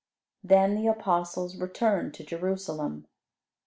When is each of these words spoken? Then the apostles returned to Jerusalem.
Then 0.43 0.73
the 0.73 0.87
apostles 0.87 1.55
returned 1.57 2.15
to 2.15 2.23
Jerusalem. 2.23 3.05